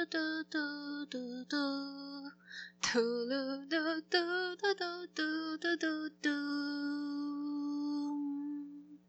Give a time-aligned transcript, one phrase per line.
[0.00, 1.56] 嘟嘟嘟嘟嘟，
[2.80, 6.30] 嘟噜嘟嘟嘟嘟嘟嘟嘟嘟。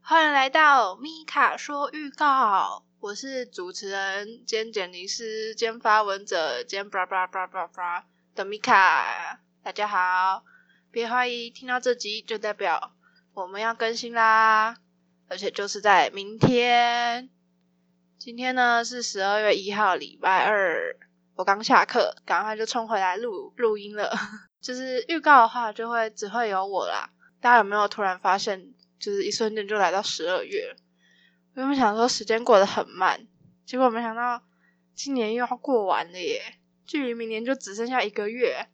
[0.01, 8.05] 欢迎来到米卡说预告，我是主持人兼剪辑师兼发文者兼叭叭叭叭叭
[8.35, 9.39] 的米卡。
[9.63, 10.43] 大家好，
[10.91, 12.91] 别怀疑，听到这集就代表
[13.33, 14.75] 我们要更新啦，
[15.29, 17.29] 而且就是在明天。
[18.23, 20.95] 今天呢是十二月一号，礼拜二。
[21.33, 24.13] 我刚下课，赶快就冲回来录录音了。
[24.61, 27.09] 就是预告的话，就会只会有我啦。
[27.39, 30.75] 大家有没有突然发现，就是一瞬间就来到十二月？
[31.55, 33.25] 我原本想说时间过得很慢，
[33.65, 34.43] 结果没想到
[34.93, 36.43] 今年又要过完了耶！
[36.85, 38.67] 距离明年就只剩下一个月。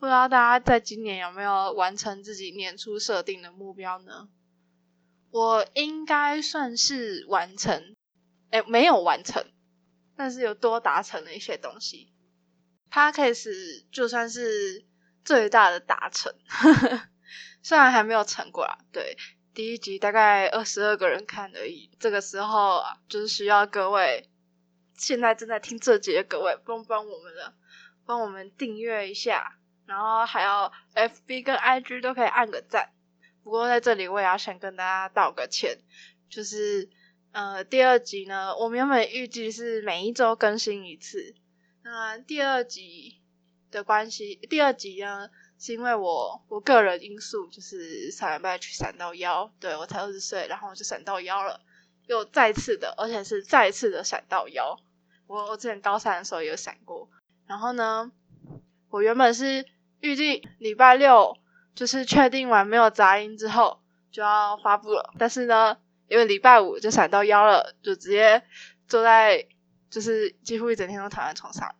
[0.00, 4.30] 不知道大家在今年有没有完成自己年初设定的目标呢？
[5.30, 7.94] 我应该算是完成。
[8.54, 9.44] 哎，没有完成，
[10.14, 12.12] 但是有多达成了一些东西。
[12.88, 14.84] Podcast 就算是
[15.24, 16.32] 最大的达成，
[17.64, 18.78] 虽然还没有成果啊。
[18.92, 19.16] 对，
[19.54, 21.90] 第一集大概二十二个人看而已。
[21.98, 24.30] 这个时候啊，就是需要各位
[24.96, 27.56] 现在正在听这集的各位帮帮我们了，
[28.06, 32.92] 帮我们订阅一下，然后还要 FB 跟 IG 都可以按个赞。
[33.42, 35.80] 不过在这里我也要先跟大家道个歉，
[36.30, 36.88] 就是。
[37.34, 41.34] 呃，第二集呢，我们原本预计是每一周更新一次。
[41.82, 43.20] 那第二集
[43.72, 51.60] 的关系，第二集呢，是因为我我个人因素，就是上礼拜去闪到腰，对我才二十岁，然后就闪到腰了，
[52.06, 54.78] 又再次的，而且是再次的闪到腰。
[55.26, 57.10] 我我之前高三的时候有闪过。
[57.48, 58.12] 然后呢，
[58.90, 59.66] 我原本是
[59.98, 61.36] 预计礼拜六
[61.74, 63.80] 就是确定完没有杂音之后
[64.12, 65.78] 就要发布了，但是呢。
[66.08, 68.42] 因为礼拜五就闪到腰了，就直接
[68.86, 69.46] 坐在，
[69.90, 71.74] 就是几乎一整天都躺在床上。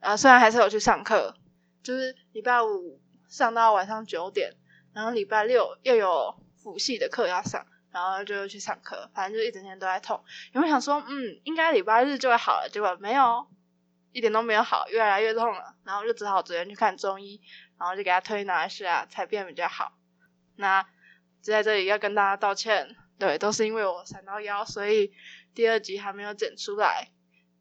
[0.00, 1.34] 然后虽然还是有去上课，
[1.82, 4.54] 就是礼拜五上到晚上九点，
[4.92, 10.22] 然后礼拜六又有辅系的课要上，然后就去上课，反正就一整天都在痛。
[10.52, 12.68] 有没有想说，嗯，应该礼拜日就会好了？
[12.70, 13.46] 结果没有，
[14.12, 15.74] 一点都没有好，越来越痛了。
[15.84, 17.40] 然后就只好昨天去看中医，
[17.78, 19.92] 然后就给他推拿一下，才变比较好。
[20.56, 20.82] 那
[21.42, 22.96] 就在这里要跟大家道歉。
[23.18, 25.12] 对，都是因为我闪到腰，所以
[25.54, 27.08] 第二集还没有剪出来。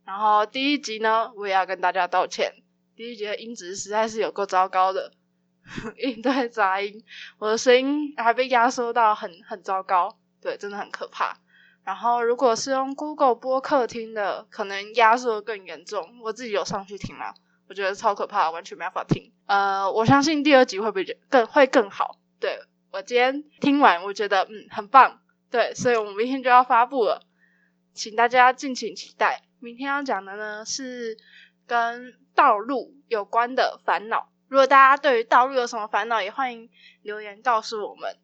[0.05, 2.53] 然后第一集呢，我也要跟大家道歉，
[2.95, 5.11] 第一集的音质实在是有够糟糕的，
[5.97, 7.03] 一堆杂音，
[7.39, 11.37] 我的声音还被压缩到很很糟糕，对，真的很可怕。
[11.83, 16.19] 然后如果是用 Google 播客听的，可能压缩更严重。
[16.21, 17.33] 我自己有上去听了，
[17.67, 19.31] 我觉得超可怕，完全没法听。
[19.45, 22.19] 呃，我相信第二集会比更会更好。
[22.39, 22.59] 对
[22.91, 25.21] 我今天听完，我觉得嗯很棒。
[25.49, 27.25] 对，所以我们明天就要发布了，
[27.93, 29.43] 请大家敬请期待。
[29.59, 31.17] 明天要讲的呢是
[31.65, 34.29] 跟道路有关的烦恼。
[34.49, 36.69] 如果大家对于道路有什么烦恼，也欢迎
[37.01, 38.17] 留言告诉我们。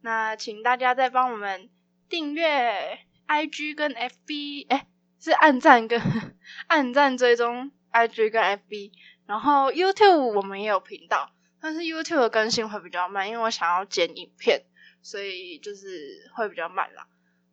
[0.00, 1.68] 那请大家再帮我们
[2.08, 4.86] 订阅 IG 跟 FB，哎，
[5.20, 6.00] 是按赞跟
[6.68, 8.92] 按赞追踪 IG 跟 FB。
[9.26, 14.64] 然后 YouTube 我们也有频道，但是 YouTube 的更新会比较慢，因为我想要剪影片。
[15.06, 17.06] 所以就是会比较慢啦，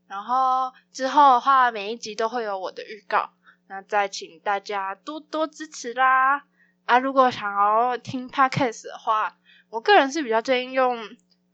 [0.07, 3.29] 然后之后的话，每一集都会有我的预告，
[3.67, 6.45] 那再请大家多多支持啦！
[6.85, 9.37] 啊，如果想要听 podcast 的话，
[9.69, 10.97] 我个人是比较建议用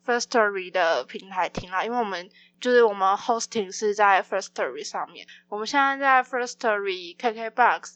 [0.06, 2.30] Firstory 的平台听啦，因为我们
[2.62, 7.96] 就是我们 hosting 是在 Firstory 上面，我们现在在 Firstory、KKBox、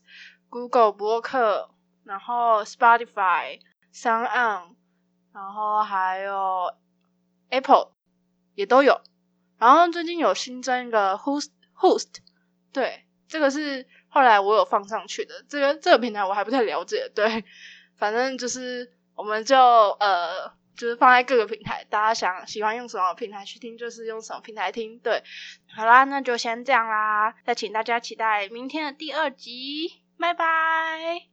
[0.50, 1.70] Google 播客，
[2.04, 3.62] 然后 Spotify、
[3.94, 4.76] Sound On，
[5.32, 6.76] 然后还有。
[7.54, 7.92] Apple
[8.56, 9.00] 也都有，
[9.60, 12.10] 然后最近有新增一个 Host Host，
[12.72, 17.46] 对，这个是后来我有放上去的，这个这个平台我还不太了解，对，
[17.96, 25.24] 反正就是我们就呃，就是放在各个平台，大家想喜欢用什么平台去听，就是用什么平台听，对，
[25.76, 31.33] 好啦，那就先这样啦，再请大家期待明天的第二集，拜拜。